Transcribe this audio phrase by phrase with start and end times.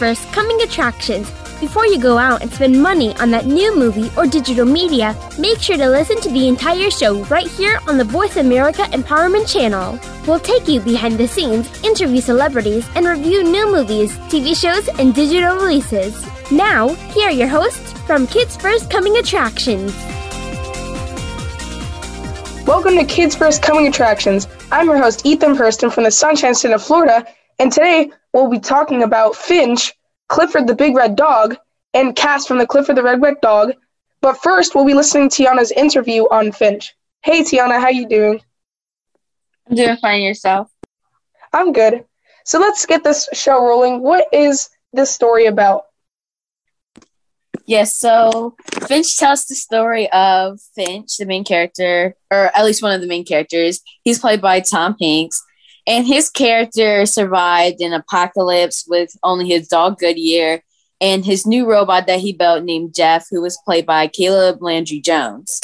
[0.00, 1.30] First Coming Attractions.
[1.60, 5.58] Before you go out and spend money on that new movie or digital media, make
[5.58, 10.00] sure to listen to the entire show right here on the Voice America Empowerment Channel.
[10.26, 15.14] We'll take you behind the scenes, interview celebrities, and review new movies, TV shows, and
[15.14, 16.26] digital releases.
[16.50, 19.92] Now, here are your hosts from Kids First Coming Attractions.
[22.66, 24.48] Welcome to Kids First Coming Attractions.
[24.72, 27.26] I'm your host, Ethan Hurston from the Sunshine State of Florida,
[27.60, 29.92] and today we'll be talking about Finch,
[30.28, 31.56] Clifford the Big Red Dog,
[31.92, 33.72] and Cass from the Clifford the Red Red Dog.
[34.22, 36.94] But first, we'll be listening to Tiana's interview on Finch.
[37.22, 38.40] Hey, Tiana, how you doing?
[39.68, 40.22] I'm doing fine.
[40.22, 40.70] Yourself?
[41.52, 42.04] I'm good.
[42.46, 44.00] So let's get this show rolling.
[44.00, 45.82] What is this story about?
[47.66, 48.56] Yes, so
[48.86, 53.06] Finch tells the story of Finch, the main character, or at least one of the
[53.06, 53.80] main characters.
[54.02, 55.42] He's played by Tom Hanks,
[55.90, 60.62] and his character survived an apocalypse with only his dog Goodyear
[61.00, 65.00] and his new robot that he built named Jeff, who was played by Caleb Landry
[65.00, 65.60] Jones.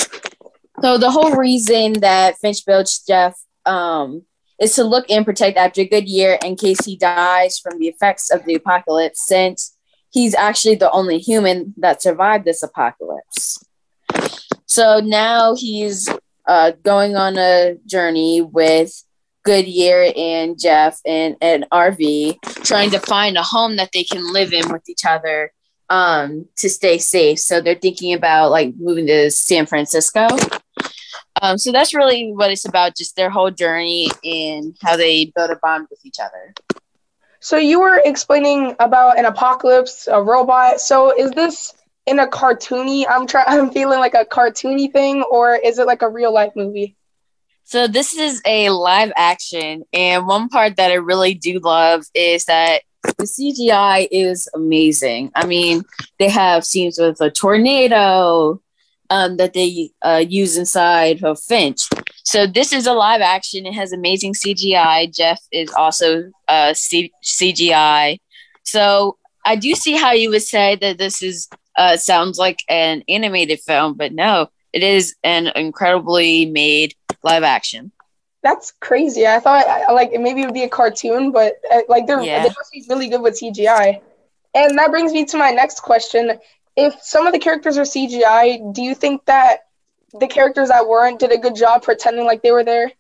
[0.80, 4.22] So the whole reason that Finch built Jeff um,
[4.60, 8.44] is to look and protect after Goodyear in case he dies from the effects of
[8.46, 9.76] the apocalypse, since
[10.10, 13.64] he's actually the only human that survived this apocalypse.
[14.66, 16.08] So now he's
[16.46, 19.04] uh, going on a journey with
[19.46, 24.52] Goodyear and Jeff and, an RV, trying to find a home that they can live
[24.52, 25.52] in with each other
[25.88, 27.38] um, to stay safe.
[27.38, 30.26] So they're thinking about like moving to San Francisco.
[31.40, 35.50] Um, so that's really what it's about, just their whole journey and how they build
[35.50, 36.54] a bond with each other.
[37.40, 40.80] So you were explaining about an apocalypse, a robot.
[40.80, 41.72] So is this
[42.06, 43.04] in a cartoony?
[43.08, 43.46] I'm trying.
[43.60, 46.96] I'm feeling like a cartoony thing, or is it like a real life movie?
[47.68, 52.44] So this is a live action, and one part that I really do love is
[52.44, 55.32] that the CGI is amazing.
[55.34, 55.82] I mean,
[56.20, 58.62] they have scenes with a tornado
[59.10, 61.80] um, that they uh, use inside of Finch.
[62.22, 63.66] So this is a live action.
[63.66, 65.12] It has amazing CGI.
[65.12, 68.18] Jeff is also uh, CGI.
[68.62, 73.02] So I do see how you would say that this is uh, sounds like an
[73.08, 76.94] animated film, but no, it is an incredibly made
[77.26, 77.92] live action.
[78.42, 79.26] That's crazy.
[79.26, 82.44] I thought like maybe it would be a cartoon, but uh, like they're yeah.
[82.44, 84.00] they're really good with CGI.
[84.54, 86.38] And that brings me to my next question.
[86.76, 89.64] If some of the characters are CGI, do you think that
[90.18, 92.92] the characters that weren't did a good job pretending like they were there?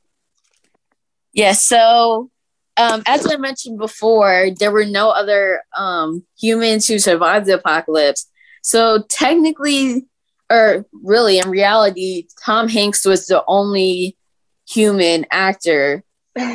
[1.32, 1.70] Yes.
[1.70, 2.30] Yeah, so
[2.76, 8.26] um, as I mentioned before, there were no other um, humans who survived the apocalypse.
[8.62, 10.06] So technically,
[10.50, 14.15] or really in reality, Tom Hanks was the only
[14.68, 16.02] human actor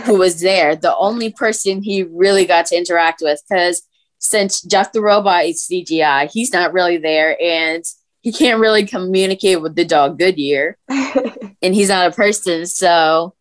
[0.05, 3.41] who was there, the only person he really got to interact with.
[3.47, 3.81] Because
[4.19, 7.83] since Jeff the Robot is CGI, he's not really there and
[8.21, 10.77] he can't really communicate with the dog Goodyear.
[10.89, 12.67] and he's not a person.
[12.67, 13.33] So,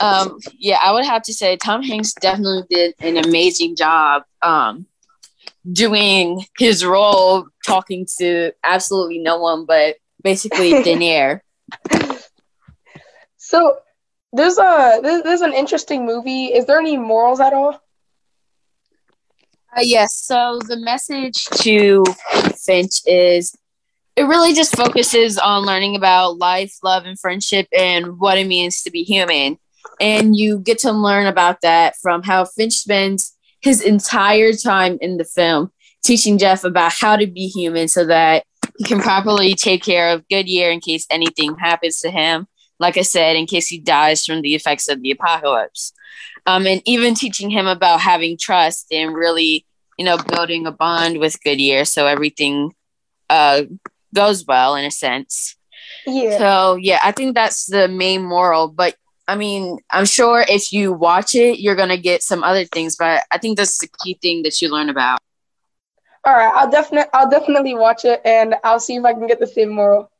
[0.00, 4.22] um, yeah, I would have to say Tom Hanks definitely did an amazing job.
[4.42, 4.86] Um,
[5.70, 10.72] doing his role talking to absolutely no one but basically
[11.02, 11.42] air.
[13.36, 13.78] So
[14.34, 16.46] there's a there's an interesting movie.
[16.46, 17.80] Is there any morals at all?
[19.76, 20.14] Uh, yes.
[20.14, 22.04] So the message to
[22.64, 23.56] Finch is
[24.16, 28.82] it really just focuses on learning about life, love, and friendship and what it means
[28.82, 29.58] to be human.
[30.00, 35.16] And you get to learn about that from how Finch spends his entire time in
[35.16, 35.70] the film
[36.04, 38.44] teaching Jeff about how to be human so that
[38.76, 42.46] he can properly take care of Goodyear in case anything happens to him.
[42.84, 45.94] Like I said, in case he dies from the effects of the apocalypse.
[46.44, 49.64] Um, and even teaching him about having trust and really,
[49.96, 52.74] you know, building a bond with Goodyear so everything
[53.30, 53.62] uh,
[54.12, 55.56] goes well in a sense.
[56.06, 56.36] Yeah.
[56.36, 58.68] So, yeah, I think that's the main moral.
[58.68, 58.96] But
[59.26, 63.22] I mean, I'm sure if you watch it, you're gonna get some other things, but
[63.32, 65.20] I think that's the key thing that you learn about.
[66.26, 69.40] All right, I'll definitely I'll definitely watch it, and I'll see if I can get
[69.40, 70.10] the same moral.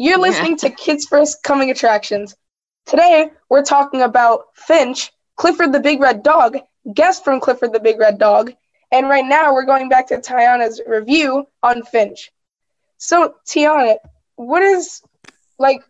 [0.00, 2.36] You're listening to Kids First Coming Attractions.
[2.86, 6.56] Today we're talking about Finch, Clifford the Big Red Dog,
[6.94, 8.52] guest from Clifford the Big Red Dog,
[8.92, 12.30] and right now we're going back to Tiana's review on Finch.
[12.98, 13.96] So Tiana,
[14.36, 15.02] what is
[15.58, 15.82] like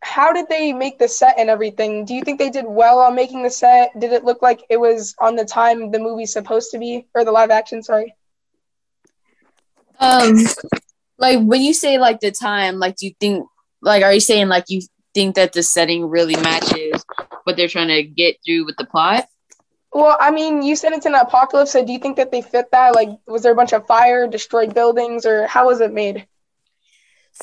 [0.00, 2.04] how did they make the set and everything?
[2.04, 3.98] Do you think they did well on making the set?
[3.98, 7.24] Did it look like it was on the time the movie's supposed to be, or
[7.24, 7.82] the live action?
[7.82, 8.14] Sorry.
[10.00, 10.34] Um,
[11.22, 13.46] like when you say like the time, like do you think,
[13.80, 14.82] like, are you saying like you
[15.14, 17.04] think that the setting really matches
[17.44, 19.26] what they're trying to get through with the plot?
[19.92, 22.70] Well, I mean, you said it's an apocalypse, so do you think that they fit
[22.72, 22.96] that?
[22.96, 26.26] Like, was there a bunch of fire, destroyed buildings, or how was it made?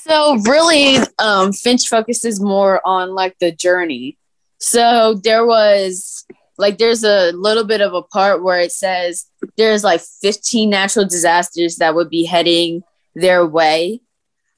[0.02, 4.18] So really, um, Finch focuses more on like the journey.
[4.58, 6.26] So there was
[6.58, 11.06] like there's a little bit of a part where it says there's like 15 natural
[11.06, 12.84] disasters that would be heading
[13.20, 14.02] their way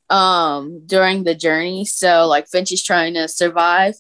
[0.10, 1.86] um during the journey.
[1.86, 3.96] So like Finch is trying to survive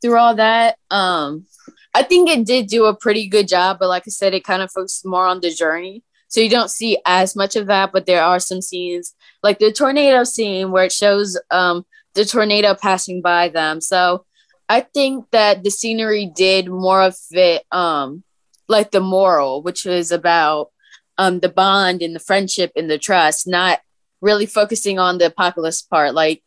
[0.00, 0.78] through all that.
[0.90, 1.46] Um
[1.94, 4.62] I think it did do a pretty good job, but like I said, it kind
[4.62, 6.04] of focused more on the journey.
[6.28, 9.72] So you don't see as much of that, but there are some scenes like the
[9.72, 11.84] tornado scene where it shows um,
[12.14, 13.80] the tornado passing by them.
[13.80, 14.24] So
[14.68, 18.22] I think that the scenery did more of it, um,
[18.68, 20.70] like the moral, which was about
[21.18, 23.80] um, the bond and the friendship and the trust, not
[24.20, 26.14] really focusing on the apocalypse part.
[26.14, 26.42] Like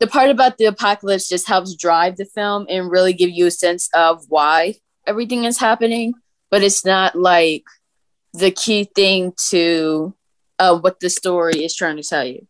[0.00, 3.50] the part about the apocalypse just helps drive the film and really give you a
[3.50, 4.76] sense of why
[5.06, 6.14] everything is happening,
[6.50, 7.64] but it's not like
[8.34, 10.14] the key thing to
[10.58, 12.46] uh, what the story is trying to tell you.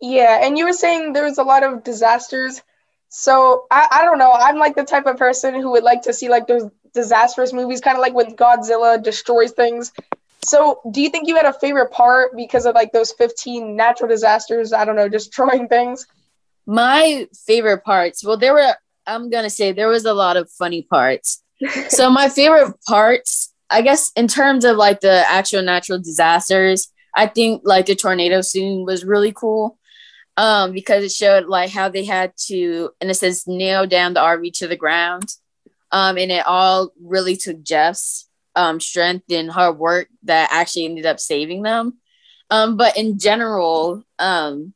[0.00, 2.60] Yeah, and you were saying there was a lot of disasters.
[3.08, 4.32] So I, I don't know.
[4.32, 7.80] I'm like the type of person who would like to see like those disastrous movies,
[7.80, 9.92] kind of like when Godzilla destroys things.
[10.44, 14.08] So do you think you had a favorite part because of like those 15 natural
[14.08, 14.72] disasters?
[14.72, 16.06] I don't know, destroying things.
[16.66, 18.24] My favorite parts.
[18.24, 18.74] Well, there were.
[19.06, 21.42] I'm gonna say there was a lot of funny parts.
[21.88, 27.26] so my favorite parts I guess in terms of like the actual natural disasters, I
[27.26, 29.78] think like the tornado scene was really cool
[30.36, 34.20] um, because it showed like how they had to, and it says nail down the
[34.20, 35.24] RV to the ground.
[35.90, 41.06] Um, and it all really took Jeff's um, strength and hard work that actually ended
[41.06, 41.98] up saving them.
[42.50, 44.74] Um, but in general, um,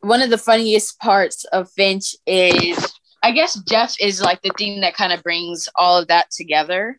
[0.00, 2.92] one of the funniest parts of Finch is,
[3.22, 6.98] I guess, Jeff is like the thing that kind of brings all of that together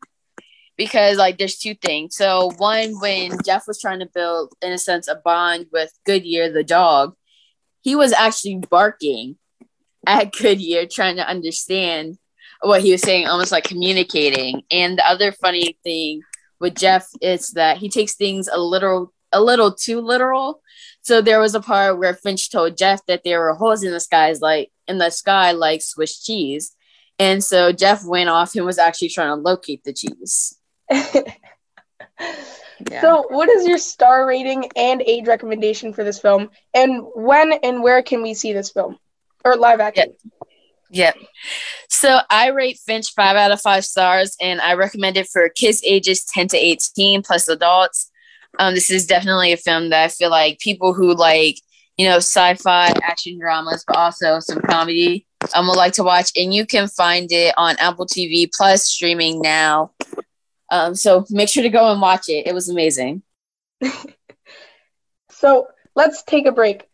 [0.77, 2.15] because like there's two things.
[2.15, 6.51] So one, when Jeff was trying to build, in a sense, a bond with Goodyear
[6.51, 7.15] the dog,
[7.81, 9.37] he was actually barking
[10.07, 12.17] at Goodyear, trying to understand
[12.61, 14.63] what he was saying, almost like communicating.
[14.71, 16.21] And the other funny thing
[16.59, 20.61] with Jeff is that he takes things a little a little too literal.
[21.01, 23.99] So there was a part where Finch told Jeff that there were holes in the
[23.99, 26.75] skies like in the sky like Swiss cheese.
[27.19, 30.57] And so Jeff went off and was actually trying to locate the cheese.
[30.91, 31.11] yeah.
[33.01, 36.49] So, what is your star rating and age recommendation for this film?
[36.73, 38.97] And when and where can we see this film
[39.43, 40.13] or live action?
[40.23, 40.38] Yep.
[40.89, 41.15] Yep.
[41.89, 45.81] So, I rate Finch five out of five stars, and I recommend it for kids
[45.85, 48.11] ages 10 to 18 plus adults.
[48.57, 51.55] Um, this is definitely a film that I feel like people who like,
[51.97, 56.31] you know, sci fi action dramas, but also some comedy um, would like to watch.
[56.35, 59.91] And you can find it on Apple TV plus streaming now.
[60.71, 62.47] Um, so make sure to go and watch it.
[62.47, 63.23] It was amazing.
[65.31, 66.88] so let's take a break.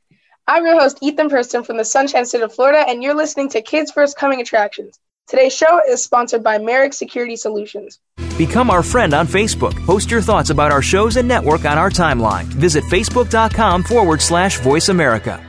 [0.48, 3.64] I'm your host, Ethan Preston from the Sunshine State of Florida, and you're listening to
[3.64, 5.00] Kids First Coming Attractions.
[5.26, 8.00] Today's show is sponsored by Merrick Security Solutions.
[8.38, 9.74] Become our friend on Facebook.
[9.88, 12.44] Post your thoughts about our shows and network on our timeline.
[12.44, 15.44] Visit facebook.com forward slash voice America.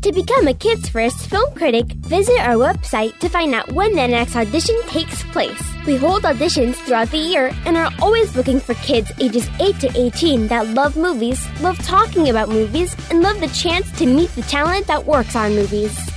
[0.00, 4.08] To become a Kids First film critic, visit our website to find out when the
[4.08, 5.62] next audition takes place.
[5.86, 9.90] We hold auditions throughout the year and are always looking for kids ages 8 to
[9.94, 14.42] 18 that love movies, love talking about movies, and love the chance to meet the
[14.42, 15.96] talent that works on movies.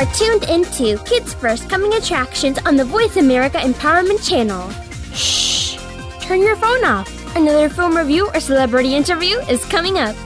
[0.00, 4.70] Are tuned into Kids First Coming Attractions on the Voice America Empowerment Channel.
[5.12, 5.76] Shh!
[6.22, 7.36] Turn your phone off.
[7.36, 10.16] Another film review or celebrity interview is coming up.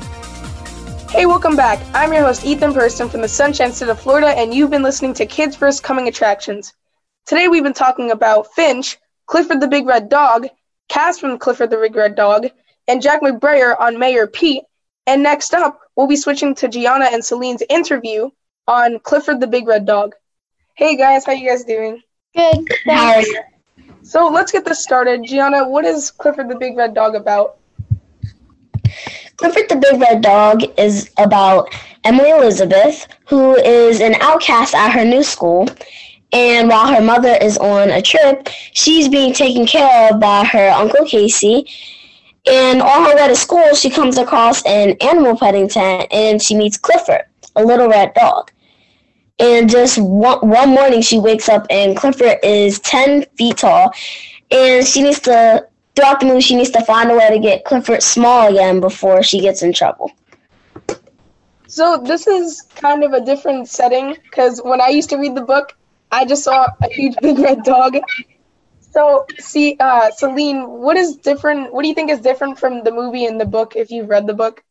[1.10, 1.84] Hey, welcome back.
[1.92, 5.12] I'm your host, Ethan Person from the Sunshine State of Florida, and you've been listening
[5.14, 6.72] to Kids First Coming Attractions.
[7.26, 10.46] Today we've been talking about Finch, Clifford the Big Red Dog,
[10.88, 12.46] Cass from Clifford the Big Red Dog,
[12.86, 14.62] and Jack McBrayer on Mayor Pete.
[15.08, 18.30] And next up, we'll be switching to Gianna and Celine's interview
[18.66, 20.14] on Clifford the Big Red Dog.
[20.74, 22.02] Hey guys, how you guys doing?
[22.34, 22.66] Good.
[22.86, 23.30] Thanks.
[24.02, 25.24] So let's get this started.
[25.24, 27.58] Gianna, what is Clifford the Big Red Dog about?
[29.36, 31.68] Clifford the Big Red Dog is about
[32.04, 35.68] Emily Elizabeth, who is an outcast at her new school.
[36.32, 40.68] And while her mother is on a trip, she's being taken care of by her
[40.70, 41.66] Uncle Casey.
[42.46, 46.54] And on her way to school, she comes across an animal petting tent and she
[46.54, 47.22] meets Clifford,
[47.56, 48.50] a little red dog.
[49.38, 53.92] And just one, one morning, she wakes up and Clifford is 10 feet tall.
[54.50, 57.64] And she needs to, throughout the movie, she needs to find a way to get
[57.64, 60.12] Clifford small again before she gets in trouble.
[61.66, 65.42] So this is kind of a different setting because when I used to read the
[65.42, 65.76] book,
[66.12, 67.96] I just saw a huge big red dog.
[68.78, 71.74] So, see, uh, Celine, what is different?
[71.74, 74.28] What do you think is different from the movie and the book if you've read
[74.28, 74.62] the book?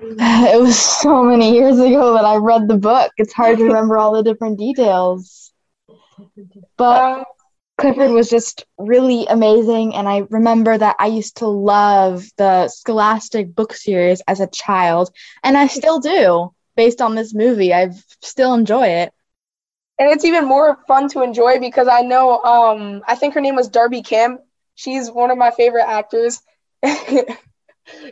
[0.54, 3.12] It was so many years ago that I read the book.
[3.16, 5.52] It's hard to remember all the different details.
[6.76, 7.24] But Um,
[7.78, 13.54] Clifford was just really amazing, and I remember that I used to love the Scholastic
[13.54, 15.10] book series as a child,
[15.42, 16.52] and I still do.
[16.76, 17.90] Based on this movie, I
[18.22, 19.12] still enjoy it.
[19.98, 23.56] and it's even more fun to enjoy because I know, um, I think her name
[23.56, 24.40] was Darby Camp.
[24.74, 26.40] She's one of my favorite actors.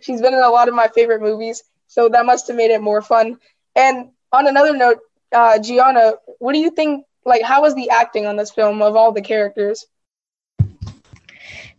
[0.02, 2.80] She's been in a lot of my favorite movies, so that must have made it
[2.80, 3.38] more fun.
[3.74, 4.98] And on another note,
[5.32, 7.04] uh, Gianna, what do you think?
[7.24, 9.86] Like, how was the acting on this film of all the characters?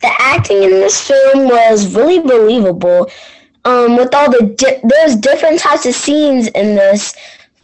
[0.02, 3.10] the acting in this film was really believable.
[3.66, 7.14] Um, with all the di- there's different types of scenes in this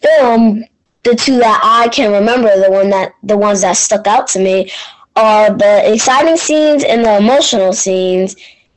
[0.02, 0.66] film.
[1.04, 4.40] The two that I can remember, the one that the ones that stuck out to
[4.40, 4.72] me,
[5.16, 8.36] are the exciting scenes and the emotional scenes.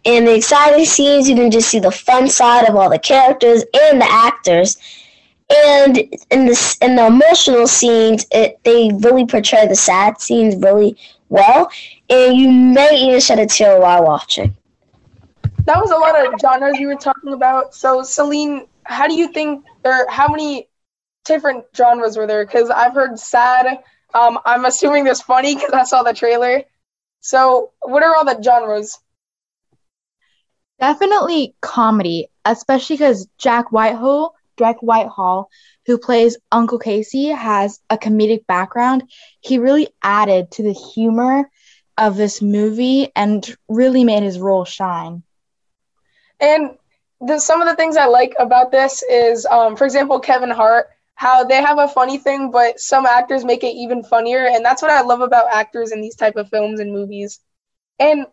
[0.09, 3.63] In the exciting scenes, you can just see the fun side of all the characters
[3.75, 4.79] and the actors.
[5.55, 5.99] And
[6.31, 10.97] in the in the emotional scenes, it they really portray the sad scenes really
[11.29, 11.71] well
[12.09, 14.57] and you may even shed a tear while watching.
[15.67, 17.75] That was a lot of genres you were talking about.
[17.75, 20.71] So, Celine, how do you think, or how many
[21.27, 22.47] different genres were there?
[22.47, 23.85] Because I've heard sad.
[24.15, 26.63] Um, I'm assuming there's funny because I saw the trailer.
[27.21, 28.99] So, what are all the genres?
[30.81, 35.51] Definitely comedy, especially because Jack Whitehall, Jack Whitehall,
[35.87, 39.05] who plays Uncle Casey, has a comedic background.
[39.41, 41.51] He really added to the humor
[41.97, 45.25] of this movie and really made his role shine.
[46.41, 46.79] And
[47.21, 50.87] the, some of the things I like about this is, um, for example, Kevin Hart,
[51.17, 54.83] how they have a funny thing, but some actors make it even funnier, and that's
[54.83, 57.41] what I love about actors in these type of films and movies.
[57.99, 58.27] And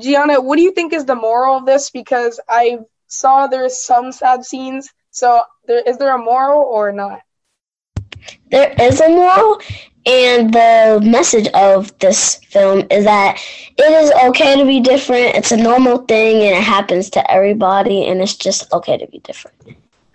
[0.00, 1.90] Gianna, what do you think is the moral of this?
[1.90, 4.92] Because I saw there's some sad scenes.
[5.10, 7.20] So, there is there a moral or not?
[8.50, 9.60] There is a moral,
[10.06, 13.40] and the message of this film is that
[13.76, 15.36] it is okay to be different.
[15.36, 19.18] It's a normal thing, and it happens to everybody, and it's just okay to be
[19.20, 19.56] different.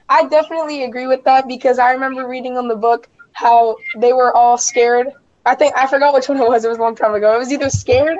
[0.09, 4.35] I definitely agree with that because I remember reading on the book how they were
[4.35, 5.13] all scared.
[5.45, 6.65] I think I forgot which one it was.
[6.65, 7.33] It was a long time ago.
[7.35, 8.19] It was either scared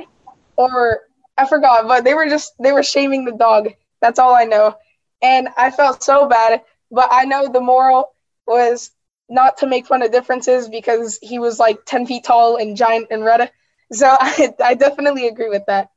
[0.56, 1.02] or
[1.40, 3.70] I forgot, but they were just they were shaming the dog.
[4.02, 4.76] That's all I know.
[5.22, 8.12] And I felt so bad, but I know the moral
[8.46, 8.92] was
[9.30, 13.08] not to make fun of differences because he was like 10 feet tall and giant
[13.12, 13.52] and red.
[13.92, 15.90] So I, I definitely agree with that.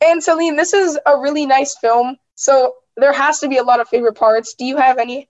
[0.00, 2.16] And Celine, this is a really nice film.
[2.34, 4.54] So there has to be a lot of favorite parts.
[4.54, 5.28] Do you have any?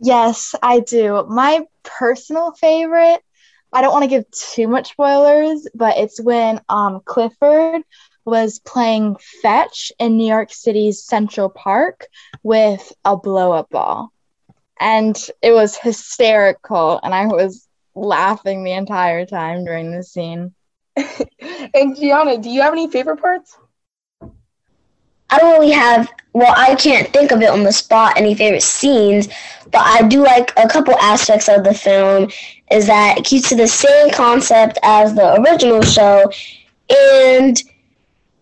[0.00, 1.24] Yes, I do.
[1.28, 3.22] My personal favorite,
[3.72, 7.82] I don't want to give too much spoilers, but it's when um, Clifford
[8.24, 12.06] was playing fetch in New York City's Central Park
[12.42, 14.12] with a blow up ball.
[14.78, 20.54] And it was hysterical, and I was laughing the entire time during the scene.
[20.96, 23.56] and Gianna, do you have any favorite parts?
[25.30, 28.62] I don't really have, well, I can't think of it on the spot, any favorite
[28.62, 29.28] scenes,
[29.70, 32.30] but I do like a couple aspects of the film
[32.70, 36.30] is that it keeps to the same concept as the original show,
[36.88, 37.62] and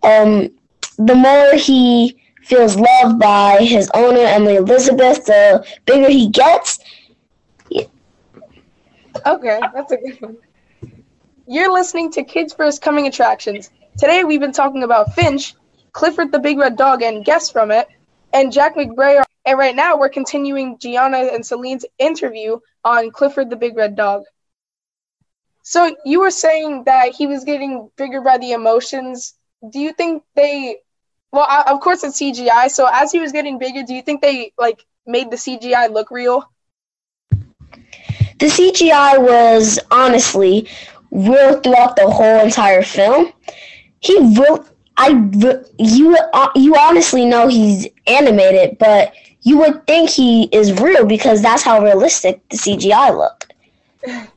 [0.02, 0.50] um,
[0.99, 2.18] the more he
[2.49, 5.26] feels loved by his owner, Emily Elizabeth.
[5.26, 6.78] The bigger he gets.
[9.26, 10.37] Okay, that's a good one.
[11.47, 13.71] You're listening to Kids First Coming Attractions.
[13.99, 15.54] Today we've been talking about Finch,
[15.92, 17.88] Clifford the Big Red Dog, and guests from it,
[18.33, 19.23] and Jack McBrayer.
[19.45, 24.25] And right now we're continuing Gianna and Celine's interview on Clifford the Big Red Dog.
[25.62, 29.35] So you were saying that he was getting bigger by the emotions.
[29.71, 30.78] Do you think they?
[31.30, 32.71] Well, of course it's CGI.
[32.71, 36.11] So as he was getting bigger, do you think they like made the CGI look
[36.11, 36.50] real?
[37.30, 40.68] The CGI was honestly
[41.11, 43.33] real throughout the whole entire film.
[44.00, 44.64] He will.
[44.98, 45.10] I
[45.78, 51.40] you uh, you honestly know he's animated, but you would think he is real because
[51.40, 53.54] that's how realistic the CGI looked.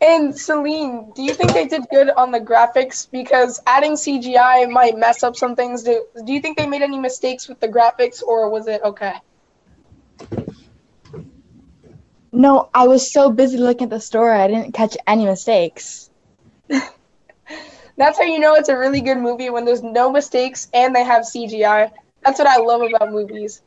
[0.00, 3.10] And Celine, do you think they did good on the graphics?
[3.10, 5.82] Because adding CGI might mess up some things.
[5.82, 9.14] Do, do you think they made any mistakes with the graphics, or was it okay?
[12.30, 16.10] No, I was so busy looking at the story, I didn't catch any mistakes.
[17.98, 21.04] That's how you know it's a really good movie when there's no mistakes and they
[21.04, 21.90] have CGI.
[22.24, 23.62] That's what I love about movies.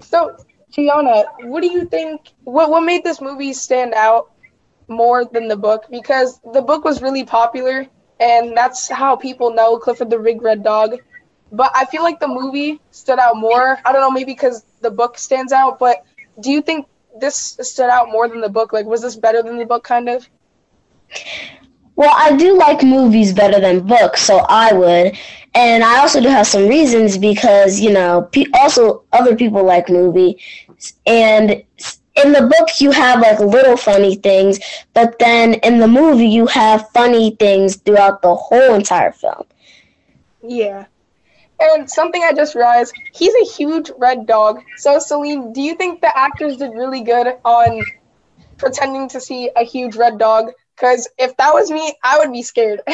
[0.00, 0.36] So,
[0.70, 2.32] Gianna, what do you think?
[2.44, 4.32] What what made this movie stand out
[4.88, 5.84] more than the book?
[5.90, 7.86] Because the book was really popular,
[8.20, 10.96] and that's how people know Clifford the Big Red Dog.
[11.52, 13.78] But I feel like the movie stood out more.
[13.84, 15.78] I don't know, maybe because the book stands out.
[15.78, 16.04] But
[16.40, 16.86] do you think
[17.20, 18.72] this stood out more than the book?
[18.72, 20.28] Like, was this better than the book, kind of?
[21.96, 25.16] Well, I do like movies better than books, so I would.
[25.54, 29.88] And I also do have some reasons because, you know, pe- also other people like
[29.88, 30.42] movies.
[31.06, 31.62] And
[32.16, 34.58] in the book, you have like little funny things,
[34.92, 39.44] but then in the movie, you have funny things throughout the whole entire film.
[40.42, 40.86] Yeah.
[41.60, 44.60] And something I just realized, he's a huge red dog.
[44.76, 47.82] So, Celine, do you think the actors did really good on
[48.58, 50.50] pretending to see a huge red dog?
[50.76, 52.80] Because if that was me, I would be scared.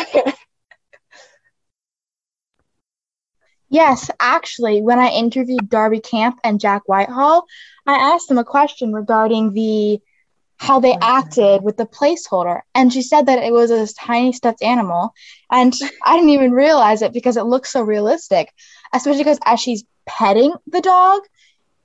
[3.70, 7.46] yes, actually, when I interviewed Darby Camp and Jack Whitehall,
[7.86, 10.00] I asked them a question regarding the
[10.58, 12.60] how they acted with the placeholder.
[12.74, 15.14] And she said that it was a tiny stuffed animal.
[15.50, 15.72] And
[16.04, 18.52] I didn't even realize it because it looks so realistic,
[18.92, 21.22] especially because as she's petting the dog,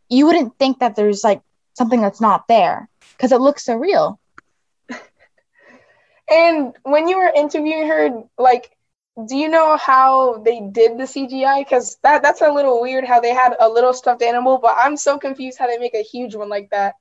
[0.10, 1.42] you wouldn't think that there's like
[1.76, 4.20] something that's not there because it looks so real.
[6.30, 8.76] And when you were interviewing her, like,
[9.28, 11.60] do you know how they did the CGI?
[11.60, 14.98] Because that that's a little weird how they had a little stuffed animal, but I'm
[14.98, 16.96] so confused how they make a huge one like that.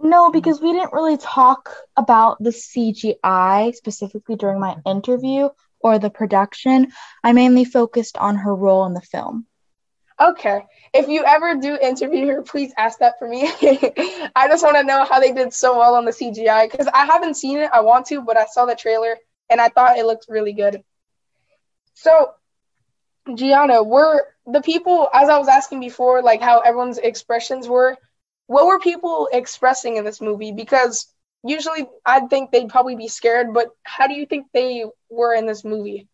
[0.00, 5.48] No, because we didn't really talk about the CGI specifically during my interview
[5.80, 6.92] or the production.
[7.22, 9.46] I mainly focused on her role in the film.
[10.20, 10.62] Okay.
[10.92, 13.42] If you ever do interview her, please ask that for me.
[14.36, 17.06] I just want to know how they did so well on the CGI because I
[17.06, 17.70] haven't seen it.
[17.72, 19.16] I want to, but I saw the trailer
[19.50, 20.82] and I thought it looked really good.
[21.94, 22.32] So,
[23.34, 27.96] Gianna, were the people, as I was asking before, like how everyone's expressions were,
[28.46, 30.52] what were people expressing in this movie?
[30.52, 35.34] Because usually I'd think they'd probably be scared, but how do you think they were
[35.34, 36.08] in this movie?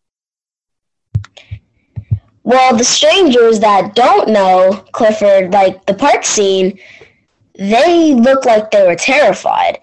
[2.51, 6.77] Well, the strangers that don't know Clifford, like the park scene,
[7.57, 9.79] they look like they were terrified.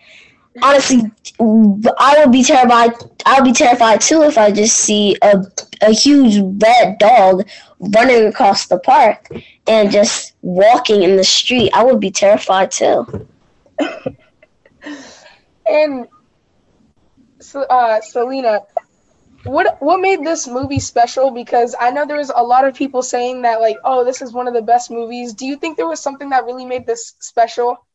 [0.62, 1.00] Honestly,
[1.40, 2.92] I would be terrified.
[3.24, 5.42] I would be terrified too if I just see a
[5.80, 7.48] a huge red dog
[7.80, 9.30] running across the park
[9.66, 11.70] and just walking in the street.
[11.72, 13.26] I would be terrified too.
[15.66, 16.06] and
[17.54, 18.60] uh, Selena,
[19.44, 21.30] what what made this movie special?
[21.30, 24.32] Because I know there was a lot of people saying that like, oh, this is
[24.32, 25.34] one of the best movies.
[25.34, 27.86] Do you think there was something that really made this special?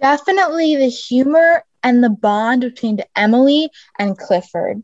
[0.00, 4.82] Definitely the humor and the bond between Emily and Clifford.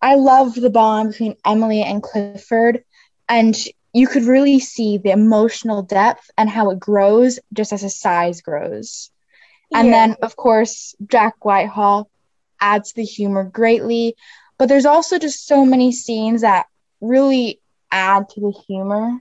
[0.00, 2.84] I loved the bond between Emily and Clifford,
[3.28, 3.56] and
[3.92, 8.42] you could really see the emotional depth and how it grows just as his size
[8.42, 9.10] grows.
[9.72, 9.92] And yeah.
[9.92, 12.10] then, of course, Jack Whitehall
[12.64, 14.16] adds to the humor greatly.
[14.58, 16.66] But there's also just so many scenes that
[17.00, 19.18] really add to the humor.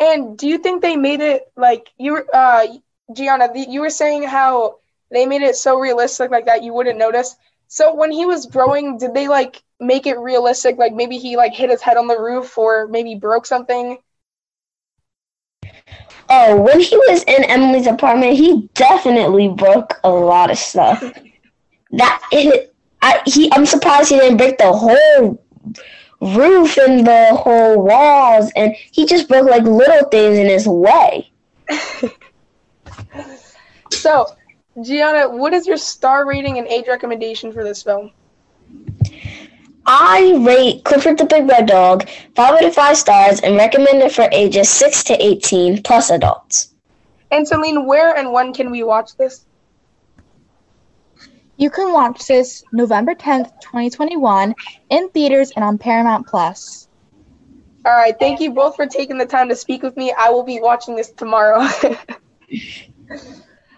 [0.00, 2.66] And do you think they made it like you were, uh,
[3.12, 3.48] Gianna?
[3.54, 4.78] You were saying how
[5.10, 7.36] they made it so realistic, like that you wouldn't notice.
[7.68, 10.76] So when he was growing, did they like make it realistic?
[10.78, 13.98] Like maybe he like hit his head on the roof, or maybe broke something.
[16.28, 21.02] Oh, when he was in Emily's apartment, he definitely broke a lot of stuff.
[21.92, 25.42] that it, I he I'm surprised he didn't break the whole
[26.20, 31.30] roof and the whole walls, and he just broke like little things in his way.
[33.90, 34.26] so,
[34.82, 38.12] Gianna, what is your star rating and age recommendation for this film?
[39.84, 44.12] I rate Clifford the Big Red Dog 5 out of 5 stars and recommend it
[44.12, 46.72] for ages 6 to 18 plus adults.
[47.32, 49.44] And Celine, where and when can we watch this?
[51.62, 54.52] You can watch this November 10th, 2021
[54.90, 56.88] in theaters and on Paramount Plus.
[57.86, 60.12] All right, thank you both for taking the time to speak with me.
[60.18, 61.60] I will be watching this tomorrow.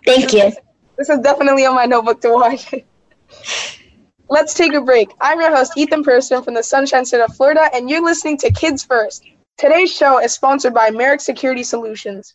[0.07, 0.51] thank you.
[0.97, 2.73] This is definitely on my notebook to watch.
[4.31, 5.11] Let's take a break.
[5.21, 8.51] I'm your host, Ethan Person from the Sunshine State of Florida, and you're listening to
[8.51, 9.27] Kids First.
[9.59, 12.35] Today's show is sponsored by Merrick Security Solutions.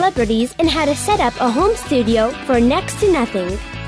[0.57, 3.57] and how to set up a home studio for next to nothing.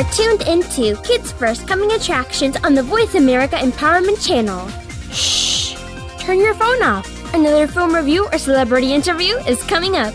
[0.00, 4.66] Are tuned into Kids First Coming Attractions on the Voice America Empowerment Channel.
[5.12, 5.74] Shh!
[6.18, 7.34] Turn your phone off.
[7.34, 10.14] Another film review or celebrity interview is coming up.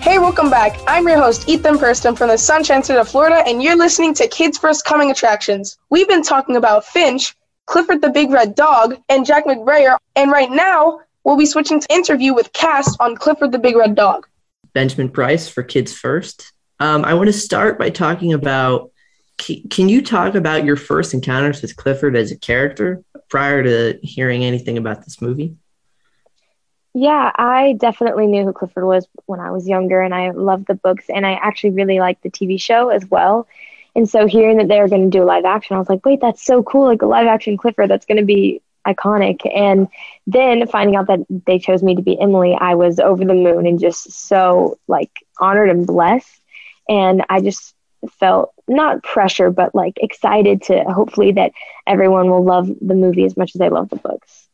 [0.00, 0.78] Hey, welcome back.
[0.86, 4.28] I'm your host, Ethan Preston from the Sunshine State of Florida, and you're listening to
[4.28, 5.76] Kids First Coming Attractions.
[5.90, 10.50] We've been talking about Finch, Clifford the Big Red Dog, and Jack McBrayer, and right
[10.50, 14.26] now we'll be switching to interview with Cass on Clifford the Big Red Dog.
[14.72, 16.53] Benjamin Price for Kids First.
[16.80, 18.90] Um, I want to start by talking about.
[19.36, 24.44] Can you talk about your first encounters with Clifford as a character prior to hearing
[24.44, 25.56] anything about this movie?
[26.94, 30.76] Yeah, I definitely knew who Clifford was when I was younger, and I loved the
[30.76, 33.48] books, and I actually really liked the TV show as well.
[33.96, 36.06] And so hearing that they were going to do a live action, I was like,
[36.06, 36.84] wait, that's so cool!
[36.84, 39.40] Like a live action Clifford, that's going to be iconic.
[39.52, 39.88] And
[40.26, 43.66] then finding out that they chose me to be Emily, I was over the moon
[43.66, 45.10] and just so like
[45.40, 46.40] honored and blessed
[46.88, 47.74] and I just
[48.18, 51.52] felt not pressure, but like excited to hopefully that
[51.86, 54.48] everyone will love the movie as much as they love the books.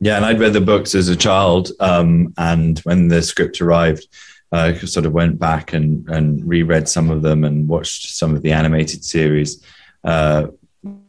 [0.00, 4.06] Yeah, and I'd read the books as a child, um, and when the script arrived,
[4.52, 8.34] I uh, sort of went back and and reread some of them and watched some
[8.34, 9.64] of the animated series.
[10.04, 10.48] Uh,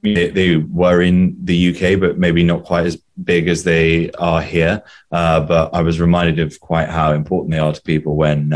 [0.01, 4.41] they, they, were in the UK, but maybe not quite as big as they are
[4.41, 4.81] here.
[5.11, 8.53] Uh, but I was reminded of quite how important they are to people when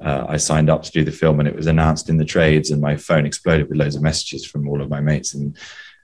[0.00, 2.70] uh, I signed up to do the film and it was announced in the trades,
[2.70, 5.56] and my phone exploded with loads of messages from all of my mates in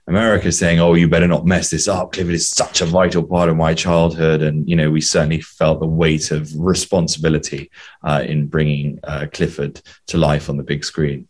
[0.07, 2.11] America saying, "Oh, you better not mess this up.
[2.11, 5.79] Clifford is such a vital part of my childhood." And you know, we certainly felt
[5.79, 7.71] the weight of responsibility
[8.03, 11.27] uh, in bringing uh, Clifford to life on the big screen.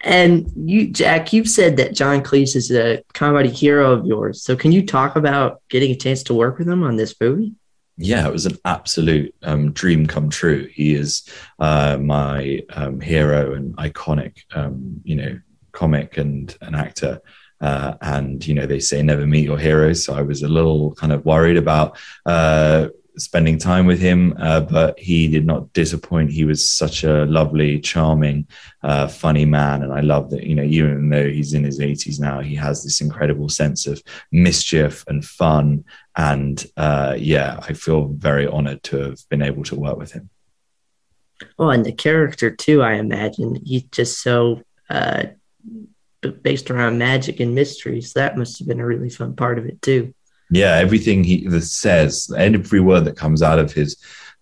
[0.00, 4.42] And you, Jack, you've said that John Cleese is a comedy hero of yours.
[4.42, 7.54] So, can you talk about getting a chance to work with him on this movie?
[7.96, 10.68] Yeah, it was an absolute um, dream come true.
[10.72, 11.28] He is
[11.58, 15.40] uh, my um, hero and iconic, um, you know,
[15.72, 17.20] comic and an actor.
[17.60, 20.04] Uh, and you know, they say never meet your heroes.
[20.04, 24.60] So I was a little kind of worried about uh, spending time with him, uh,
[24.60, 26.30] but he did not disappoint.
[26.30, 28.46] He was such a lovely, charming,
[28.82, 30.44] uh, funny man, and I love that.
[30.44, 34.02] You know, even though he's in his 80s now, he has this incredible sense of
[34.32, 35.84] mischief and fun.
[36.16, 40.30] And uh, yeah, I feel very honored to have been able to work with him.
[41.58, 42.82] Oh, and the character too.
[42.82, 45.24] I imagine he's just so uh,
[46.42, 48.12] based around magic and mysteries.
[48.12, 50.14] That must have been a really fun part of it too
[50.50, 53.96] yeah, everything he says, every word that comes out of his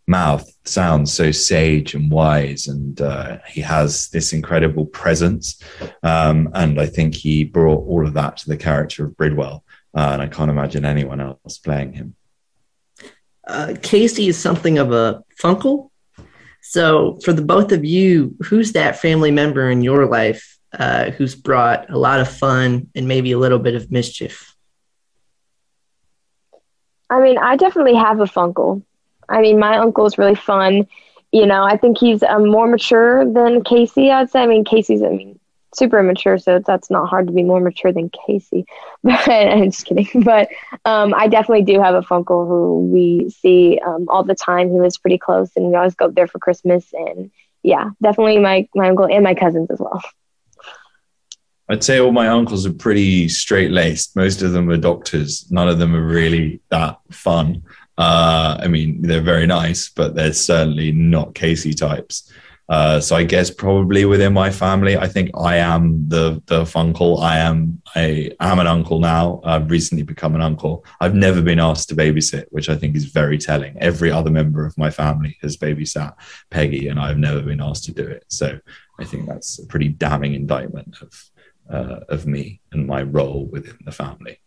[0.06, 5.62] mouth sounds so sage and wise, and uh, he has this incredible presence.
[6.02, 9.64] Um, and I think he brought all of that to the character of Bridwell,
[9.96, 12.14] uh, and I can't imagine anyone else playing him.
[13.46, 15.90] Uh, Casey is something of a funkle.
[16.62, 21.34] So, for the both of you, who's that family member in your life uh, who's
[21.34, 24.51] brought a lot of fun and maybe a little bit of mischief?
[27.12, 28.82] I mean, I definitely have a funkle.
[29.28, 30.86] I mean, my uncle is really fun.
[31.32, 34.10] You know, I think he's um, more mature than Casey.
[34.10, 34.42] I'd say.
[34.42, 35.38] I mean, Casey's I mean
[35.74, 38.66] super immature, so that's not hard to be more mature than Casey.
[39.02, 40.08] But I'm just kidding.
[40.24, 40.48] But
[40.84, 44.70] um, I definitely do have a funkle who we see um, all the time.
[44.70, 46.92] He lives pretty close, and we always go up there for Christmas.
[46.92, 47.30] And
[47.62, 50.02] yeah, definitely my my uncle and my cousins as well.
[51.72, 54.14] I'd say all my uncles are pretty straight laced.
[54.14, 55.50] Most of them are doctors.
[55.50, 57.62] None of them are really that fun.
[57.96, 62.30] Uh, I mean, they're very nice, but they're certainly not Casey types.
[62.68, 67.22] Uh, so I guess probably within my family, I think I am the the funkle.
[67.22, 69.40] I am I am an uncle now.
[69.42, 70.84] I've recently become an uncle.
[71.00, 73.76] I've never been asked to babysit, which I think is very telling.
[73.78, 76.14] Every other member of my family has babysat
[76.50, 78.24] Peggy, and I've never been asked to do it.
[78.28, 78.58] So
[78.98, 81.31] I think that's a pretty damning indictment of
[81.68, 84.38] uh, of me and my role within the family.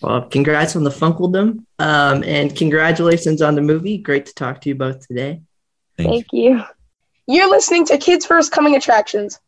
[0.00, 3.98] Well, congrats on the Funkledom, um, and congratulations on the movie.
[3.98, 5.42] Great to talk to you both today.
[5.96, 6.50] Thank, Thank you.
[6.50, 6.64] you.
[7.26, 9.40] You're listening to Kids First Coming Attractions.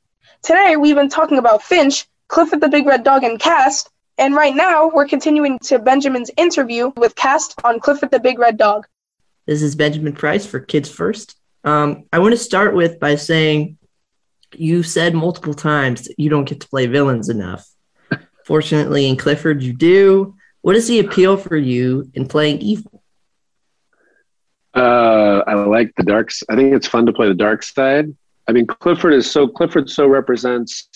[0.43, 3.91] Today we've been talking about Finch, Clifford the Big Red Dog, and Cast.
[4.19, 8.59] And right now we're continuing to Benjamin's interview with Cast on Clifford the Big Red
[8.59, 8.87] Dog.
[9.47, 11.37] This is Benjamin Price for Kids First.
[11.65, 13.79] Um, I want to start with by saying
[14.55, 17.69] you said multiple times that you don't get to play villains enough.
[18.45, 20.35] Fortunately, in Clifford, you do.
[20.63, 23.03] What is the appeal for you in playing evil?
[24.75, 26.43] Uh, I like the darks.
[26.49, 28.15] I think it's fun to play the dark side.
[28.47, 30.89] I mean, Clifford is so Clifford so represents,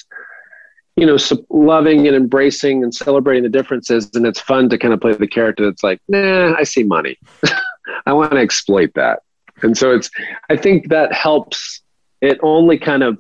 [0.96, 4.94] you know, so loving and embracing and celebrating the differences, and it's fun to kind
[4.94, 7.18] of play the character that's like, nah, I see money,
[8.06, 9.22] I want to exploit that,
[9.62, 10.10] and so it's.
[10.50, 11.80] I think that helps.
[12.20, 13.18] It only kind of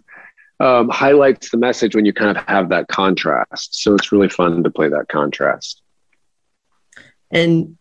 [0.64, 3.82] um, highlights the message when you kind of have that contrast.
[3.82, 5.82] So it's really fun to play that contrast.
[7.30, 7.76] And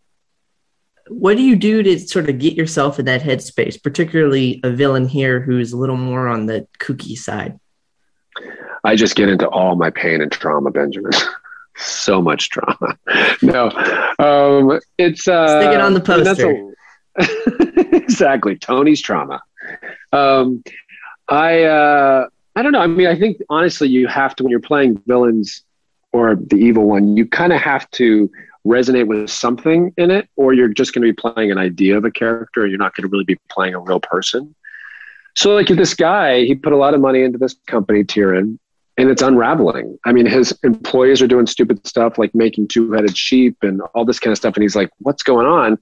[1.07, 5.07] what do you do to sort of get yourself in that headspace, particularly a villain
[5.07, 7.57] here who's a little more on the kooky side?
[8.83, 11.13] I just get into all my pain and trauma, Benjamin.
[11.77, 12.97] so much trauma.
[13.41, 13.69] no,
[14.19, 16.73] um, it's uh, stick it on the poster.
[17.17, 19.41] A, exactly, Tony's trauma.
[20.11, 20.63] Um,
[21.29, 22.81] I uh, I don't know.
[22.81, 25.63] I mean, I think honestly, you have to when you're playing villains
[26.11, 28.29] or the evil one, you kind of have to
[28.65, 32.05] resonate with something in it, or you're just going to be playing an idea of
[32.05, 34.55] a character, you're not going to really be playing a real person.
[35.35, 38.59] So, like this guy, he put a lot of money into this company, Tyrion,
[38.97, 39.97] and it's unraveling.
[40.05, 44.19] I mean, his employees are doing stupid stuff like making two-headed sheep and all this
[44.19, 45.79] kind of stuff, and he's like, "What's going on?"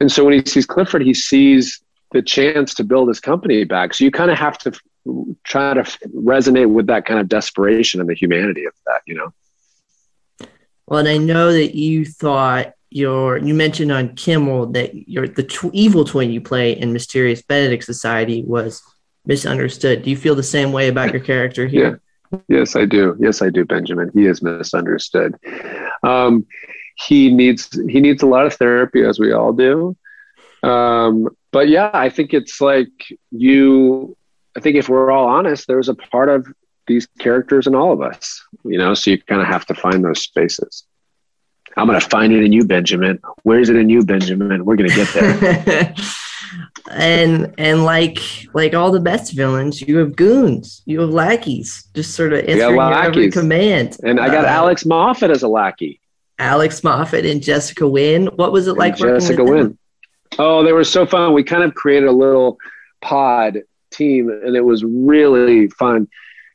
[0.00, 3.94] And so when he sees Clifford, he sees the chance to build his company back.
[3.94, 4.72] So you kind of have to
[5.44, 5.82] try to
[6.14, 9.32] resonate with that kind of desperation and the humanity of that, you know.
[10.86, 15.44] Well, and I know that you thought your you mentioned on Kimmel that your the
[15.44, 18.82] tw- evil twin you play in Mysterious Benedict Society was
[19.24, 20.02] misunderstood.
[20.02, 21.84] Do you feel the same way about your character here?
[21.90, 21.96] Yeah.
[22.48, 23.16] Yes, I do.
[23.18, 24.10] Yes, I do, Benjamin.
[24.14, 25.34] He is misunderstood.
[26.02, 26.46] Um,
[26.96, 29.96] he needs he needs a lot of therapy, as we all do.
[30.62, 32.90] Um, but yeah, I think it's like
[33.30, 34.16] you
[34.56, 36.46] I think if we're all honest, there's a part of
[36.86, 40.04] these characters in all of us, you know, so you kind of have to find
[40.04, 40.84] those spaces.
[41.76, 43.20] I'm going to find it in you, Benjamin.
[43.44, 44.64] Where is it in you, Benjamin?
[44.64, 45.94] We're going to get there.
[46.90, 48.18] and and like
[48.54, 52.80] like all the best villains, you have goons, you have lackeys, just sort of answering
[52.80, 53.96] every command.
[54.02, 56.00] And I got uh, Alex Moffat as a lackey.
[56.40, 58.26] Alex Moffat and Jessica Wynn.
[58.34, 59.62] What was it like and Jessica with Wynn?
[59.62, 59.78] Them?
[60.42, 61.34] Oh, they were so fun.
[61.34, 62.56] We kind of created a little
[63.02, 63.58] pod
[63.90, 66.08] team, and it was really fun.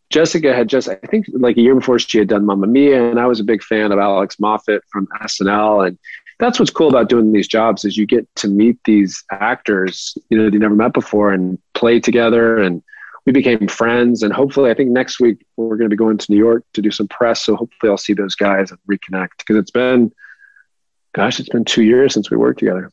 [0.10, 3.20] Jessica had just, I think, like a year before she had done Mamma Mia, and
[3.20, 6.00] I was a big fan of Alex Moffat from SNL, and
[6.40, 10.38] that's what's cool about doing these jobs is you get to meet these actors you
[10.38, 12.84] know you never met before and play together and
[13.26, 16.30] we became friends and hopefully i think next week we're going to be going to
[16.30, 19.56] new york to do some press so hopefully i'll see those guys and reconnect because
[19.56, 20.12] it's been
[21.14, 22.92] gosh it's been two years since we worked together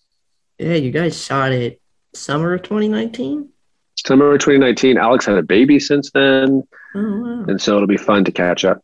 [0.63, 1.81] Yeah, you guys shot it
[2.15, 3.49] summer of 2019.
[3.97, 6.63] summer of 2019 alex had a baby since then
[6.95, 7.45] Oh wow.
[7.49, 8.83] and so it'll be fun to catch up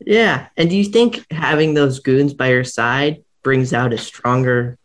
[0.00, 4.78] Yeah, and do you think having those goons by your side brings out a stronger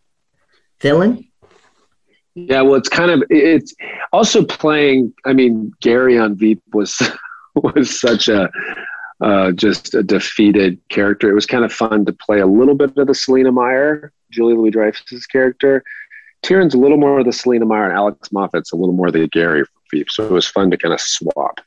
[0.81, 1.27] villain?
[2.35, 3.73] Yeah, well, it's kind of it's
[4.13, 5.13] also playing.
[5.25, 6.95] I mean, Gary on Veep was
[7.55, 8.49] was such a
[9.19, 11.29] uh, just a defeated character.
[11.29, 14.55] It was kind of fun to play a little bit of the Selina Meyer, Julia
[14.55, 15.83] Louis-Dreyfus's character.
[16.43, 19.13] Tyrion's a little more of the Selina Meyer, and Alex Moffat's a little more of
[19.13, 20.09] the Gary from Veep.
[20.09, 21.61] So it was fun to kind of swap.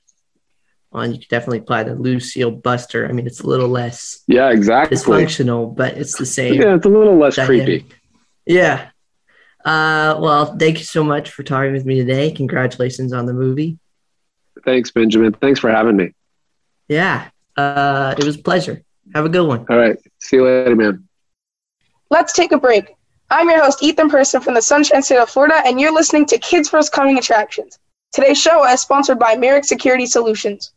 [0.91, 3.09] Well, and you could definitely apply the Lucille Buster.
[3.09, 4.97] I mean, it's a little less Yeah, exactly.
[4.97, 6.55] dysfunctional, but it's the same.
[6.61, 7.65] Yeah, it's a little less dynamic.
[7.65, 7.95] creepy.
[8.47, 8.91] Yeah.
[9.65, 12.31] Uh, well, thank you so much for talking with me today.
[12.31, 13.79] Congratulations on the movie.
[14.65, 15.33] Thanks, Benjamin.
[15.33, 16.13] Thanks for having me.
[16.89, 18.83] Yeah, uh, it was a pleasure.
[19.15, 19.65] Have a good one.
[19.71, 21.09] All right, see you later, man.
[22.11, 22.94] Let's take a break.
[23.31, 26.39] I'm your host, Ethan Person from the Sunshine State of Florida, and you're listening to
[26.39, 27.79] Kids First Coming Attractions.
[28.13, 30.73] Today's show is sponsored by Merrick Security Solutions.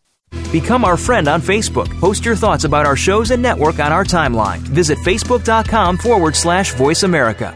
[0.51, 1.87] Become our friend on Facebook.
[1.99, 4.59] Post your thoughts about our shows and network on our timeline.
[4.59, 7.55] Visit facebook.com forward slash voice America.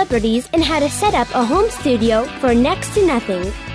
[0.53, 3.70] and how to set up a home studio for next to nothing.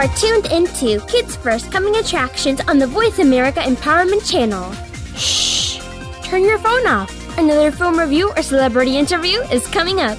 [0.00, 4.72] Are tuned into Kids First Coming Attractions on the Voice America Empowerment Channel.
[5.14, 5.78] Shh!
[6.26, 7.10] Turn your phone off.
[7.36, 10.16] Another film review or celebrity interview is coming up.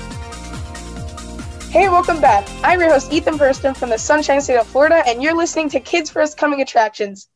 [1.72, 2.48] Hey, welcome back.
[2.64, 5.80] I'm your host, Ethan Burston from the Sunshine State of Florida, and you're listening to
[5.80, 7.28] Kids First Coming Attractions.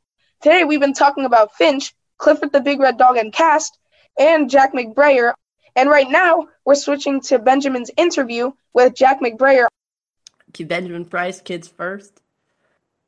[0.43, 3.75] Today, we've been talking about Finch, Clifford the Big Red Dog and cast,
[4.19, 5.33] and Jack McBrayer.
[5.75, 9.65] And right now, we're switching to Benjamin's interview with Jack McBrayer.
[10.53, 12.21] to Benjamin Price, Kids First.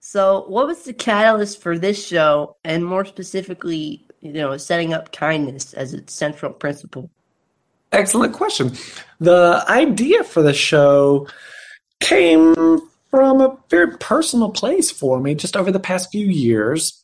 [0.10, 5.12] So, what was the catalyst for this show, and more specifically, you know, setting up
[5.12, 7.10] kindness as its central principle?
[7.92, 8.72] Excellent question.
[9.20, 11.28] The idea for the show
[12.00, 12.56] came
[13.12, 17.04] from a very personal place for me just over the past few years.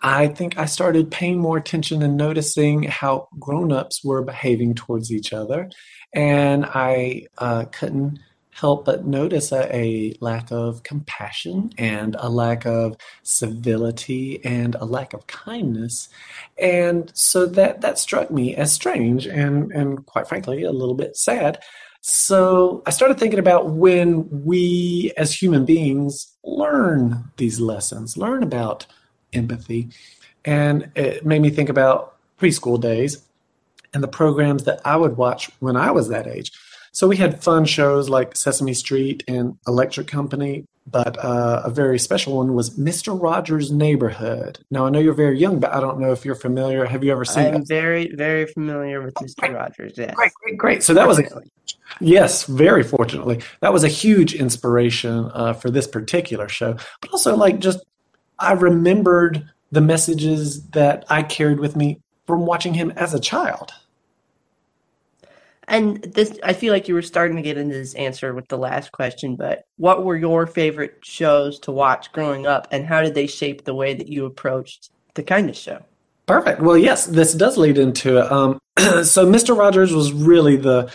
[0.00, 5.32] I think I started paying more attention and noticing how grown-ups were behaving towards each
[5.32, 5.68] other,
[6.14, 8.20] and I uh, couldn't
[8.60, 14.84] help but notice a, a lack of compassion and a lack of civility and a
[14.84, 16.08] lack of kindness.
[16.58, 21.16] And so that, that struck me as strange and, and quite frankly, a little bit
[21.16, 21.58] sad.
[22.02, 28.86] So I started thinking about when we as human beings learn these lessons, learn about
[29.32, 29.88] empathy.
[30.44, 33.22] And it made me think about preschool days
[33.92, 36.52] and the programs that I would watch when I was that age.
[36.92, 41.98] So we had fun shows like Sesame Street and Electric Company, but uh, a very
[41.98, 43.20] special one was Mr.
[43.20, 44.58] Rogers' Neighborhood.
[44.70, 46.84] Now I know you're very young, but I don't know if you're familiar.
[46.84, 47.68] Have you ever seen I'm that?
[47.68, 49.54] very, very familiar with Mr.
[49.54, 49.94] Rogers.
[49.96, 50.14] Yes.
[50.14, 50.82] Great, great, great.
[50.82, 51.24] So that was a
[52.00, 56.76] yes, very fortunately, that was a huge inspiration uh, for this particular show.
[57.00, 57.84] But also, like, just
[58.38, 63.72] I remembered the messages that I carried with me from watching him as a child.
[65.70, 68.58] And this, I feel like you were starting to get into this answer with the
[68.58, 73.14] last question, but what were your favorite shows to watch growing up, and how did
[73.14, 75.80] they shape the way that you approached the kindness show?
[76.26, 76.60] Perfect.
[76.60, 78.30] Well, yes, this does lead into it.
[78.32, 78.58] Um,
[79.04, 79.56] so, Mr.
[79.56, 80.92] Rogers was really the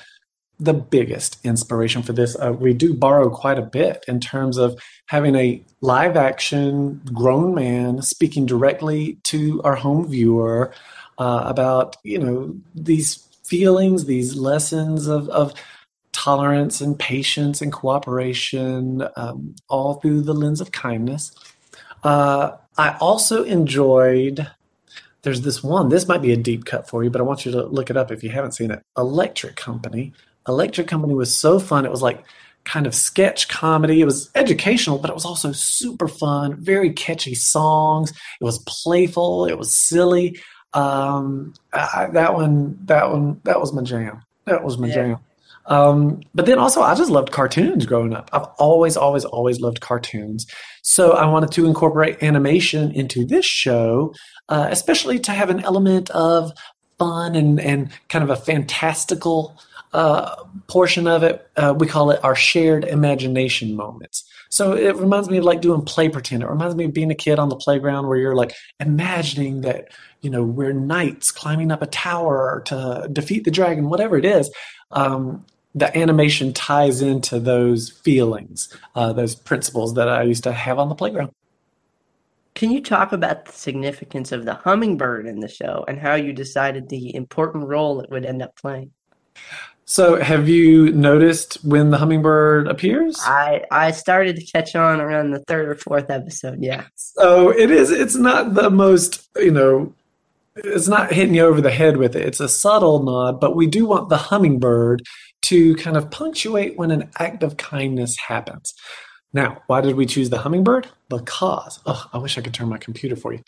[0.59, 2.35] the biggest inspiration for this.
[2.39, 7.53] Uh, we do borrow quite a bit in terms of having a live action grown
[7.53, 10.73] man speaking directly to our home viewer
[11.17, 15.53] uh, about you know these feelings, these lessons of, of
[16.11, 21.31] tolerance and patience and cooperation, um, all through the lens of kindness.
[22.03, 24.47] Uh, I also enjoyed.
[25.23, 25.89] There's this one.
[25.89, 27.97] This might be a deep cut for you, but I want you to look it
[27.97, 28.81] up if you haven't seen it.
[28.97, 30.13] Electric Company.
[30.47, 31.85] Electric Company was so fun.
[31.85, 32.23] It was like
[32.63, 34.01] kind of sketch comedy.
[34.01, 36.55] It was educational, but it was also super fun.
[36.55, 38.11] Very catchy songs.
[38.11, 39.45] It was playful.
[39.45, 40.39] It was silly.
[40.75, 44.21] Um, I, that one, that one, that was my jam.
[44.45, 44.93] That was my yeah.
[44.93, 45.19] jam.
[45.67, 48.29] Um, but then also, I just loved cartoons growing up.
[48.31, 50.45] I've always, always, always loved cartoons.
[50.83, 54.13] So I wanted to incorporate animation into this show,
[54.49, 56.51] uh, especially to have an element of
[56.99, 59.59] fun and, and kind of a fantastical
[59.93, 60.35] uh,
[60.67, 61.49] portion of it.
[61.55, 64.29] Uh, we call it our shared imagination moments.
[64.49, 66.43] So it reminds me of like doing play pretend.
[66.43, 69.87] It reminds me of being a kid on the playground where you're like imagining that,
[70.25, 74.51] you know, we're knights climbing up a tower to defeat the dragon, whatever it is.
[74.89, 75.45] Um,
[75.75, 80.89] the animation ties into those feelings, uh, those principles that I used to have on
[80.89, 81.31] the playground.
[82.55, 86.33] Can you talk about the significance of the hummingbird in the show and how you
[86.33, 88.91] decided the important role it would end up playing?
[89.87, 93.19] So, have you noticed when the hummingbird appears?
[93.21, 96.63] I I started to catch on around the third or fourth episode.
[96.63, 96.85] Yeah.
[96.95, 97.91] So it is.
[97.91, 99.93] It's not the most you know.
[100.55, 102.25] It's not hitting you over the head with it.
[102.25, 105.03] It's a subtle nod, but we do want the hummingbird
[105.43, 108.73] to kind of punctuate when an act of kindness happens.
[109.33, 110.87] Now, why did we choose the hummingbird?
[111.09, 113.41] Because oh, I wish I could turn my computer for you.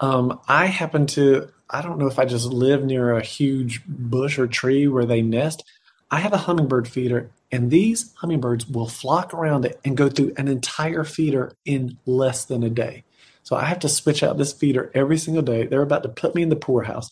[0.00, 1.50] Um, I happen to.
[1.70, 5.22] I don't know if I just live near a huge bush or tree where they
[5.22, 5.64] nest
[6.14, 10.32] I have a hummingbird feeder, and these hummingbirds will flock around it and go through
[10.36, 13.02] an entire feeder in less than a day.
[13.44, 15.66] So I have to switch out this feeder every single day.
[15.66, 17.10] They're about to put me in the poorhouse.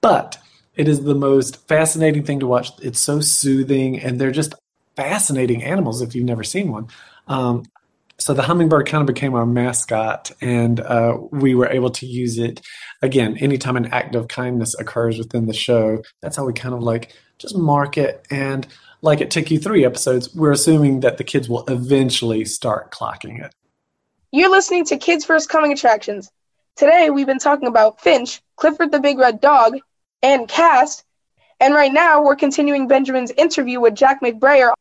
[0.00, 0.38] But
[0.74, 2.70] it is the most fascinating thing to watch.
[2.80, 4.54] It's so soothing, and they're just
[4.96, 6.88] fascinating animals if you've never seen one.
[7.28, 7.64] Um,
[8.18, 12.38] so the hummingbird kind of became our mascot, and uh, we were able to use
[12.38, 12.60] it
[13.02, 16.02] again anytime an act of kindness occurs within the show.
[16.20, 18.24] That's how we kind of like just mark it.
[18.30, 18.66] And
[19.00, 23.44] like it took you three episodes, we're assuming that the kids will eventually start clocking
[23.44, 23.52] it.
[24.34, 26.30] You're listening to Kids First Coming Attractions.
[26.74, 29.76] Today we've been talking about Finch, Clifford the Big Red Dog,
[30.22, 31.04] and Cast.
[31.60, 34.72] And right now we're continuing Benjamin's interview with Jack McBrayer.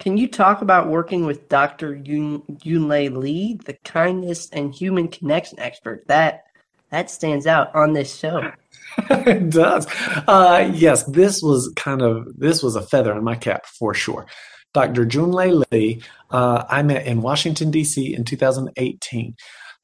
[0.00, 1.94] Can you talk about working with Dr.
[1.94, 6.04] Yun, Junlei Li, the kindness and human connection expert?
[6.08, 6.42] That
[6.90, 8.50] that stands out on this show.
[9.10, 9.86] it does.
[10.26, 14.26] Uh, yes, this was kind of this was a feather in my cap for sure.
[14.72, 15.04] Dr.
[15.04, 18.14] Junlei Li, uh, I met in Washington D.C.
[18.14, 19.36] in 2018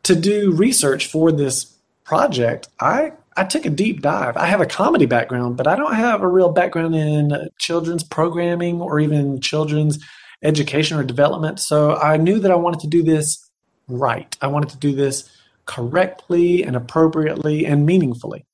[0.05, 2.69] to do research for this project.
[2.81, 4.37] I I took a deep dive.
[4.37, 8.81] I have a comedy background, but I don't have a real background in children's programming
[8.81, 10.05] or even children's
[10.43, 11.61] education or development.
[11.61, 13.49] So I knew that I wanted to do this
[13.87, 14.37] right.
[14.43, 15.31] I wanted to do this
[15.67, 18.45] correctly and appropriately and meaningfully.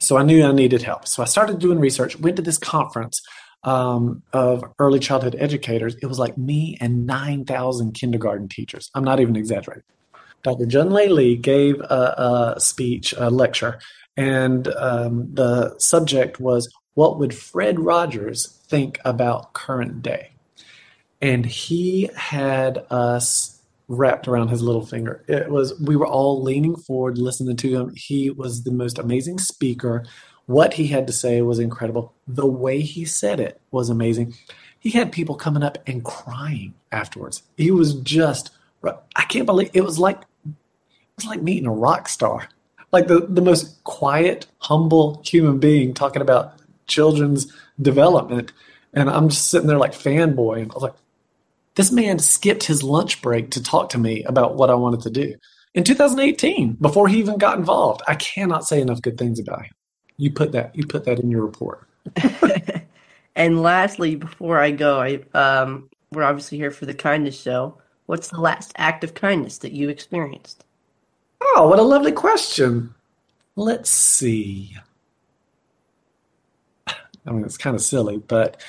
[0.00, 1.06] So I knew I needed help.
[1.06, 3.22] So I started doing research, went to this conference
[3.64, 5.96] um, of early childhood educators.
[6.02, 8.90] It was like me and 9,000 kindergarten teachers.
[8.94, 9.84] I'm not even exaggerating.
[10.42, 10.66] Dr.
[10.66, 13.80] Junlei Li gave a, a, speech, a lecture,
[14.16, 20.30] and um, the subject was What would Fred Rogers think about current day?
[21.20, 23.56] And he had us
[23.88, 25.24] wrapped around his little finger.
[25.28, 27.92] It was we were all leaning forward, listening to him.
[27.96, 30.04] He was the most amazing speaker.
[30.46, 32.14] What he had to say was incredible.
[32.26, 34.34] The way he said it was amazing.
[34.78, 37.42] He had people coming up and crying afterwards.
[37.56, 38.50] He was just
[39.16, 40.54] I can't believe it was like it
[41.16, 42.48] was like meeting a rock star.
[42.92, 46.54] Like the, the most quiet, humble human being talking about
[46.86, 48.52] children's development.
[48.92, 50.62] And I'm just sitting there like fanboy.
[50.62, 50.94] And I was like,
[51.74, 55.10] this man skipped his lunch break to talk to me about what I wanted to
[55.10, 55.34] do
[55.74, 58.02] in 2018 before he even got involved.
[58.06, 59.72] I cannot say enough good things about him.
[60.16, 61.86] You put that you put that in your report.
[63.36, 67.78] and lastly, before I go, I um, we're obviously here for the kindness show.
[68.06, 70.64] What's the last act of kindness that you experienced?
[71.40, 72.94] Oh, what a lovely question.
[73.56, 74.76] Let's see.
[76.86, 78.60] I mean, it's kind of silly, but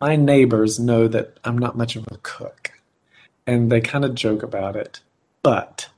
[0.00, 2.72] my neighbors know that I'm not much of a cook,
[3.46, 5.00] and they kind of joke about it.
[5.42, 5.88] But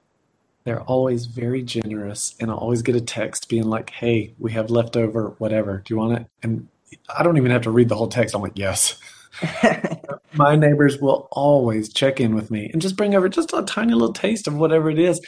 [0.65, 4.71] they're always very generous, and I'll always get a text being like, "Hey, we have
[4.71, 5.83] leftover whatever.
[5.85, 6.69] Do you want it?" And
[7.17, 8.35] I don't even have to read the whole text.
[8.35, 8.97] I'm like, "Yes."
[10.35, 13.93] my neighbors will always check in with me and just bring over just a tiny
[13.93, 15.21] little taste of whatever it is.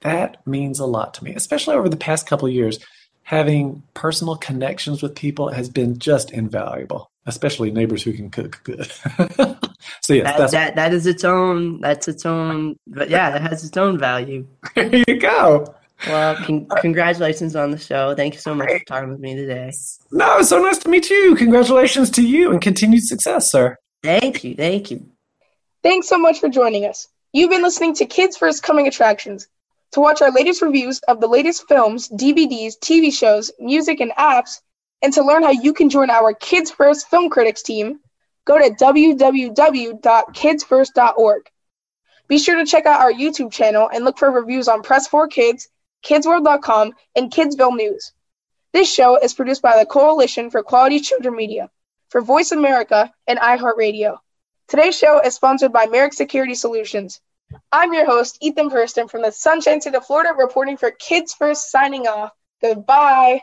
[0.00, 2.78] That means a lot to me, especially over the past couple of years.
[3.22, 8.90] Having personal connections with people has been just invaluable, especially neighbors who can cook good.
[10.02, 11.80] so yes, that, that's that that is its own.
[11.80, 12.76] That's its own.
[12.86, 14.46] But yeah, it has its own value.
[14.74, 15.74] there you go.
[16.06, 18.14] Well, con- congratulations on the show.
[18.14, 19.72] Thank you so much for talking with me today.
[20.12, 21.34] No, it's so nice to meet you.
[21.34, 23.76] Congratulations to you and continued success, sir.
[24.02, 24.54] Thank you.
[24.54, 25.06] Thank you.
[25.82, 27.08] Thanks so much for joining us.
[27.32, 29.48] You've been listening to Kids First Coming Attractions.
[29.92, 34.60] To watch our latest reviews of the latest films, DVDs, TV shows, music, and apps,
[35.02, 38.00] and to learn how you can join our Kids First Film Critics team,
[38.48, 41.50] go to www.kidsfirst.org.
[42.28, 45.68] Be sure to check out our YouTube channel and look for reviews on Press4Kids,
[46.02, 48.14] Kidsworld.com, and Kidsville News.
[48.72, 51.68] This show is produced by the Coalition for Quality Children Media
[52.08, 54.16] for Voice America and iHeartRadio.
[54.66, 57.20] Today's show is sponsored by Merrick Security Solutions.
[57.70, 61.70] I'm your host, Ethan Purston from the Sunshine State of Florida, reporting for Kids First,
[61.70, 62.32] signing off.
[62.62, 63.42] Goodbye.